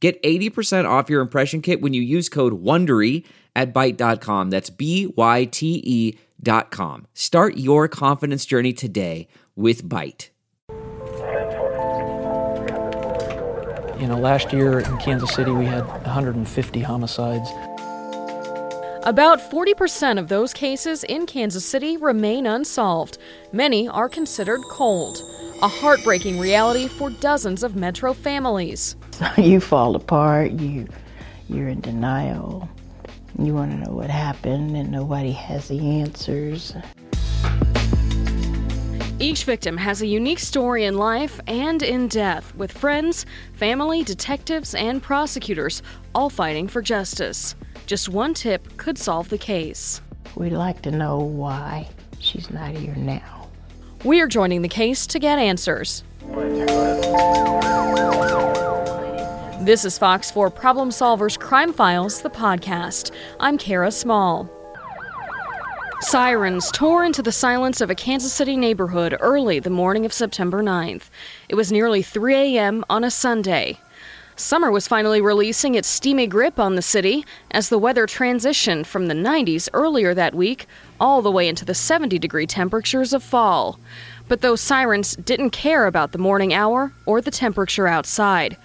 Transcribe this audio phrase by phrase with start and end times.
[0.00, 3.24] Get 80% off your impression kit when you use code WONDERY
[3.56, 4.50] at Byte.com.
[4.50, 7.06] That's B-Y-T-E dot com.
[7.14, 10.28] Start your confidence journey today with Byte.
[14.00, 17.50] You know, last year in Kansas City we had 150 homicides.
[19.02, 23.18] About 40% of those cases in Kansas City remain unsolved.
[23.52, 25.18] Many are considered cold,
[25.62, 28.94] a heartbreaking reality for dozens of Metro families.
[29.36, 30.86] you fall apart, you
[31.48, 32.68] you're in denial.
[33.38, 36.74] You want to know what happened and nobody has the answers.
[39.20, 44.74] Each victim has a unique story in life and in death, with friends, family, detectives,
[44.74, 45.82] and prosecutors
[46.14, 47.56] all fighting for justice.
[47.86, 50.00] Just one tip could solve the case.
[50.36, 51.88] We'd like to know why
[52.20, 53.48] she's not here now.
[54.04, 56.04] We are joining the case to get answers.
[59.68, 63.10] This is Fox 4 Problem Solvers Crime Files, the podcast.
[63.38, 64.48] I'm Kara Small.
[66.00, 70.62] Sirens tore into the silence of a Kansas City neighborhood early the morning of September
[70.62, 71.10] 9th.
[71.50, 72.82] It was nearly 3 a.m.
[72.88, 73.78] on a Sunday.
[74.36, 79.08] Summer was finally releasing its steamy grip on the city as the weather transitioned from
[79.08, 80.66] the 90s earlier that week
[80.98, 83.78] all the way into the 70 degree temperatures of fall.
[84.28, 88.56] But those sirens didn't care about the morning hour or the temperature outside.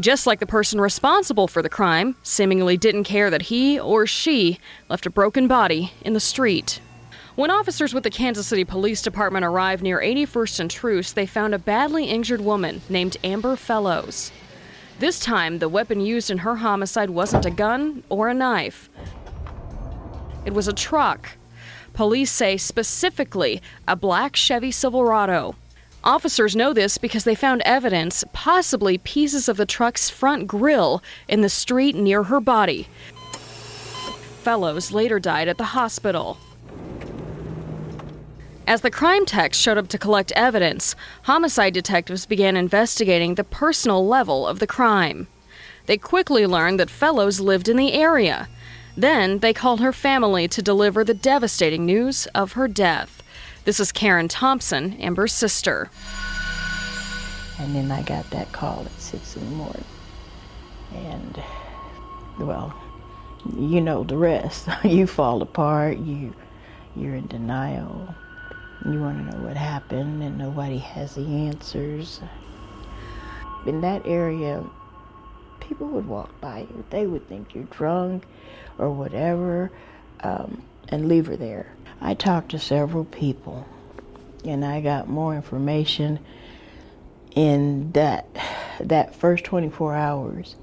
[0.00, 4.58] Just like the person responsible for the crime seemingly didn't care that he or she
[4.88, 6.80] left a broken body in the street.
[7.34, 11.54] When officers with the Kansas City Police Department arrived near 81st and Troost, they found
[11.54, 14.32] a badly injured woman named Amber Fellows.
[14.98, 18.90] This time, the weapon used in her homicide wasn't a gun or a knife.
[20.44, 21.30] It was a truck.
[21.92, 25.54] Police say specifically a black Chevy Silverado.
[26.04, 31.42] Officers know this because they found evidence, possibly pieces of the truck's front grille, in
[31.42, 32.88] the street near her body.
[34.42, 36.38] Fellows later died at the hospital.
[38.66, 44.06] As the crime techs showed up to collect evidence, homicide detectives began investigating the personal
[44.06, 45.28] level of the crime.
[45.86, 48.48] They quickly learned that Fellows lived in the area.
[48.96, 53.21] Then they called her family to deliver the devastating news of her death.
[53.64, 55.88] This is Karen Thompson, Amber's sister.
[57.60, 59.84] And then I got that call at six in the morning.
[60.92, 61.42] And
[62.40, 62.74] well,
[63.56, 64.66] you know the rest.
[64.84, 66.34] you fall apart, you
[66.96, 68.12] you're in denial.
[68.84, 72.20] You want to know what happened and nobody has the answers.
[73.64, 74.64] In that area,
[75.60, 76.84] people would walk by you.
[76.90, 78.24] They would think you're drunk
[78.78, 79.70] or whatever
[80.24, 81.76] um, and leave her there.
[82.02, 83.64] I talked to several people
[84.44, 86.18] and I got more information
[87.34, 88.26] in that
[88.80, 90.56] that first 24 hours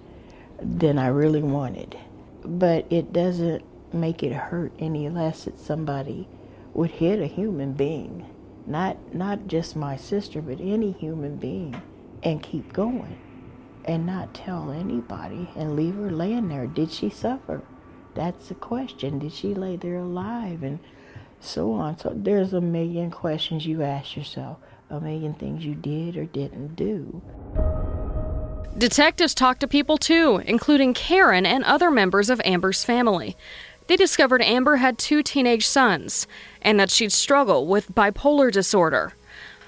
[0.62, 1.98] than I really wanted.
[2.44, 3.64] But it doesn't
[3.94, 6.28] make it hurt any less that somebody
[6.74, 8.26] would hit a human being,
[8.68, 11.82] not not just my sister, but any human being,
[12.22, 13.18] and keep going,
[13.86, 16.68] and not tell anybody and leave her laying there.
[16.68, 17.62] Did she suffer?
[18.14, 19.20] That's the question.
[19.20, 20.64] Did she lay there alive?
[20.64, 20.80] And
[21.40, 21.98] so on.
[21.98, 24.58] So there's a million questions you ask yourself,
[24.90, 27.22] a million things you did or didn't do.
[28.78, 33.36] Detectives talked to people too, including Karen and other members of Amber's family.
[33.88, 36.28] They discovered Amber had two teenage sons
[36.62, 39.14] and that she'd struggle with bipolar disorder.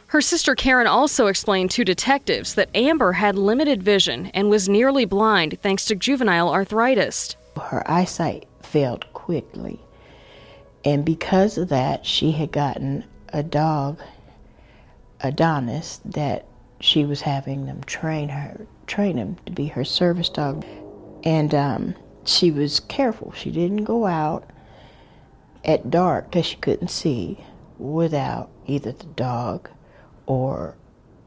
[0.08, 5.06] Her sister Karen also explained to detectives that Amber had limited vision and was nearly
[5.06, 7.36] blind thanks to juvenile arthritis.
[7.60, 9.80] Her eyesight failed quickly,
[10.84, 14.00] and because of that, she had gotten a dog,
[15.22, 16.46] Adonis, that
[16.80, 20.66] she was having them train her, train him to be her service dog,
[21.24, 21.96] and um,
[22.26, 23.32] she was careful.
[23.34, 24.50] She didn't go out
[25.64, 27.44] at dark because she couldn't see
[27.78, 29.70] without either the dog
[30.26, 30.76] or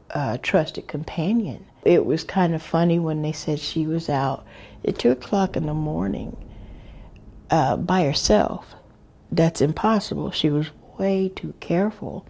[0.09, 1.65] a trusted companion.
[1.83, 4.45] It was kind of funny when they said she was out
[4.85, 6.35] at two o'clock in the morning
[7.49, 8.75] uh, by herself.
[9.35, 10.31] That's impossible.
[10.31, 10.67] She was
[10.97, 12.25] way too careful.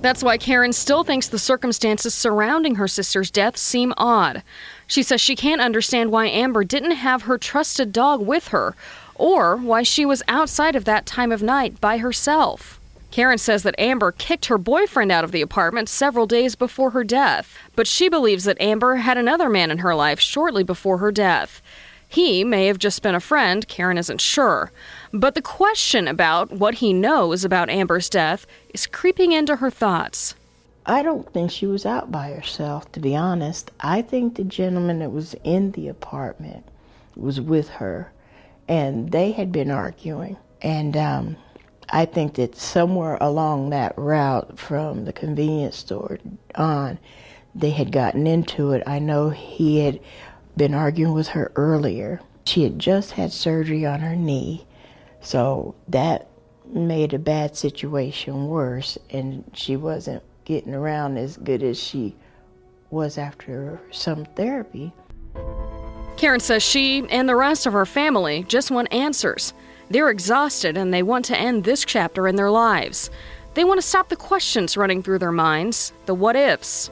[0.00, 4.42] That's why Karen still thinks the circumstances surrounding her sister's death seem odd.
[4.88, 8.74] She says she can't understand why Amber didn't have her trusted dog with her,
[9.14, 12.80] or why she was outside of that time of night by herself.
[13.12, 17.04] Karen says that Amber kicked her boyfriend out of the apartment several days before her
[17.04, 21.12] death, but she believes that Amber had another man in her life shortly before her
[21.12, 21.62] death.
[22.08, 24.70] He may have just been a friend, Karen isn't sure.
[25.12, 30.34] But the question about what he knows about Amber's death is creeping into her thoughts.
[30.86, 33.70] I don't think she was out by herself, to be honest.
[33.80, 36.66] I think the gentleman that was in the apartment
[37.16, 38.12] was with her,
[38.68, 40.36] and they had been arguing.
[40.60, 41.36] And um,
[41.88, 46.18] I think that somewhere along that route from the convenience store
[46.54, 46.98] on,
[47.54, 48.82] they had gotten into it.
[48.86, 50.00] I know he had
[50.56, 52.20] been arguing with her earlier.
[52.44, 54.66] She had just had surgery on her knee,
[55.20, 56.28] so that
[56.66, 62.14] made a bad situation worse, and she wasn't getting around as good as she
[62.90, 64.92] was after some therapy.
[66.16, 69.52] Karen says she and the rest of her family just want answers.
[69.90, 73.10] They're exhausted and they want to end this chapter in their lives.
[73.54, 76.90] They want to stop the questions running through their minds, the what ifs.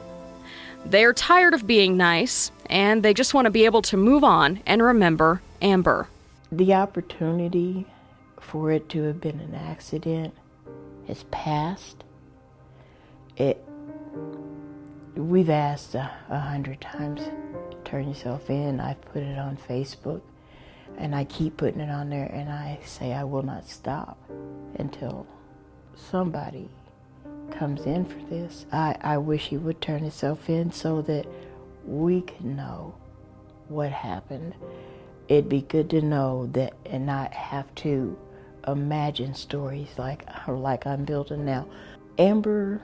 [0.85, 4.23] They are tired of being nice, and they just want to be able to move
[4.23, 6.09] on and remember Amber.
[6.51, 7.85] The opportunity
[8.39, 10.33] for it to have been an accident
[11.07, 12.03] has passed.
[13.37, 13.63] It
[15.15, 17.21] we've asked a, a hundred times
[17.85, 18.79] turn yourself in.
[18.79, 20.21] I've put it on Facebook
[20.97, 24.17] and I keep putting it on there and I say I will not stop
[24.77, 25.25] until
[25.95, 26.69] somebody
[27.53, 28.65] comes in for this.
[28.71, 31.25] I, I wish he would turn himself in so that
[31.85, 32.95] we can know
[33.67, 34.53] what happened.
[35.27, 38.17] It'd be good to know that and not have to
[38.67, 41.67] imagine stories like like I'm building now.
[42.17, 42.81] Amber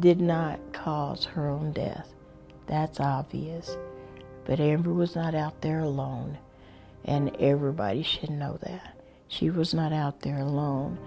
[0.00, 2.08] did not cause her own death.
[2.66, 3.76] That's obvious.
[4.44, 6.38] But Amber was not out there alone,
[7.04, 8.98] and everybody should know that.
[9.28, 10.98] She was not out there alone.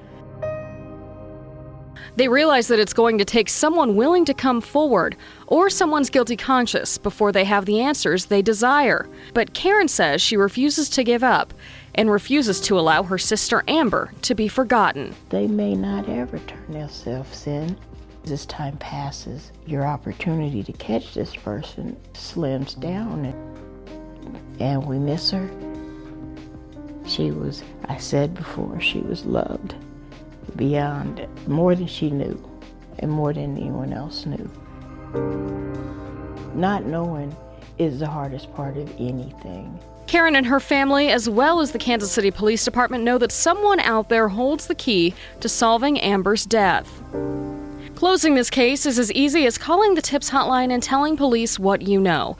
[2.15, 5.15] They realize that it's going to take someone willing to come forward
[5.47, 9.07] or someone's guilty conscience before they have the answers they desire.
[9.33, 11.53] But Karen says she refuses to give up
[11.95, 15.15] and refuses to allow her sister Amber to be forgotten.
[15.29, 17.77] They may not ever turn themselves in.
[18.29, 25.31] As time passes, your opportunity to catch this person slims down, and, and we miss
[25.31, 25.49] her.
[27.07, 29.73] She was, I said before, she was loved
[30.55, 32.41] beyond more than she knew
[32.99, 34.49] and more than anyone else knew.
[36.55, 37.35] Not knowing
[37.77, 39.79] is the hardest part of anything.
[40.07, 43.79] Karen and her family, as well as the Kansas City Police Department, know that someone
[43.79, 47.01] out there holds the key to solving Amber's death.
[47.95, 51.83] Closing this case is as easy as calling the TIPS hotline and telling police what
[51.83, 52.35] you know.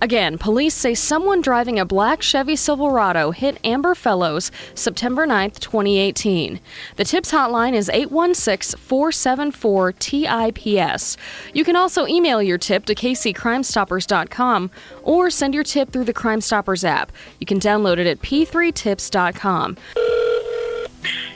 [0.00, 6.60] Again, police say someone driving a black Chevy Silverado hit Amber Fellows September 9, 2018.
[6.96, 11.16] The TIPS hotline is 816 474 TIPS.
[11.54, 14.70] You can also email your tip to kccrimestoppers.com
[15.02, 17.10] or send your tip through the Crime Stoppers app.
[17.40, 19.76] You can download it at p3tips.com.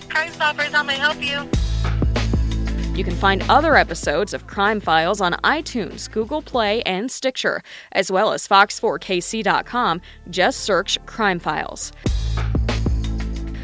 [0.09, 1.70] Crime Stoppers, how may I help you?
[3.01, 7.63] You can find other episodes of Crime Files on iTunes, Google Play, and Stitcher,
[7.93, 10.03] as well as Fox4KC.com.
[10.29, 11.93] Just search Crime Files.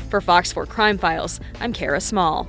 [0.08, 2.44] For Fox 4 Crime Files, I'm Kara Small.